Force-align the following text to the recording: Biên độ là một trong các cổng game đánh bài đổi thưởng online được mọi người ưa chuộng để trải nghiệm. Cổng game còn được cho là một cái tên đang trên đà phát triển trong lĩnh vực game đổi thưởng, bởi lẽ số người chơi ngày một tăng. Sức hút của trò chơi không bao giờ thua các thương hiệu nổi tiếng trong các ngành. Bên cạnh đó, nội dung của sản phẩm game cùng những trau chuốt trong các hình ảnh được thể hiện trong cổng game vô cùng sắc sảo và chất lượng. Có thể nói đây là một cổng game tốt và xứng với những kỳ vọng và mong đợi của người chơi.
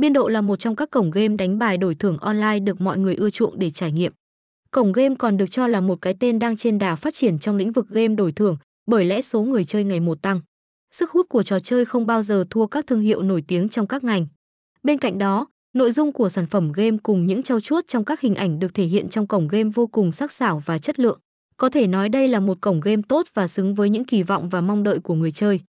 Biên 0.00 0.12
độ 0.12 0.28
là 0.28 0.40
một 0.40 0.56
trong 0.56 0.76
các 0.76 0.90
cổng 0.90 1.10
game 1.10 1.28
đánh 1.28 1.58
bài 1.58 1.78
đổi 1.78 1.94
thưởng 1.94 2.18
online 2.18 2.58
được 2.58 2.80
mọi 2.80 2.98
người 2.98 3.14
ưa 3.14 3.30
chuộng 3.30 3.58
để 3.58 3.70
trải 3.70 3.92
nghiệm. 3.92 4.12
Cổng 4.70 4.92
game 4.92 5.14
còn 5.18 5.36
được 5.36 5.50
cho 5.50 5.66
là 5.66 5.80
một 5.80 6.02
cái 6.02 6.14
tên 6.20 6.38
đang 6.38 6.56
trên 6.56 6.78
đà 6.78 6.96
phát 6.96 7.14
triển 7.14 7.38
trong 7.38 7.56
lĩnh 7.56 7.72
vực 7.72 7.88
game 7.88 8.14
đổi 8.14 8.32
thưởng, 8.32 8.56
bởi 8.86 9.04
lẽ 9.04 9.22
số 9.22 9.42
người 9.42 9.64
chơi 9.64 9.84
ngày 9.84 10.00
một 10.00 10.22
tăng. 10.22 10.40
Sức 10.90 11.10
hút 11.10 11.26
của 11.28 11.42
trò 11.42 11.58
chơi 11.60 11.84
không 11.84 12.06
bao 12.06 12.22
giờ 12.22 12.44
thua 12.50 12.66
các 12.66 12.86
thương 12.86 13.00
hiệu 13.00 13.22
nổi 13.22 13.44
tiếng 13.48 13.68
trong 13.68 13.86
các 13.86 14.04
ngành. 14.04 14.26
Bên 14.82 14.98
cạnh 14.98 15.18
đó, 15.18 15.46
nội 15.74 15.92
dung 15.92 16.12
của 16.12 16.28
sản 16.28 16.46
phẩm 16.46 16.72
game 16.72 16.96
cùng 17.02 17.26
những 17.26 17.42
trau 17.42 17.60
chuốt 17.60 17.88
trong 17.88 18.04
các 18.04 18.20
hình 18.20 18.34
ảnh 18.34 18.58
được 18.58 18.74
thể 18.74 18.84
hiện 18.84 19.08
trong 19.08 19.26
cổng 19.26 19.48
game 19.48 19.70
vô 19.74 19.86
cùng 19.86 20.12
sắc 20.12 20.32
sảo 20.32 20.62
và 20.64 20.78
chất 20.78 20.98
lượng. 20.98 21.18
Có 21.56 21.68
thể 21.68 21.86
nói 21.86 22.08
đây 22.08 22.28
là 22.28 22.40
một 22.40 22.58
cổng 22.60 22.80
game 22.80 23.02
tốt 23.08 23.26
và 23.34 23.48
xứng 23.48 23.74
với 23.74 23.90
những 23.90 24.04
kỳ 24.04 24.22
vọng 24.22 24.48
và 24.48 24.60
mong 24.60 24.82
đợi 24.82 24.98
của 24.98 25.14
người 25.14 25.32
chơi. 25.32 25.60